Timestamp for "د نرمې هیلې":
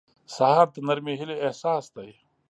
0.73-1.35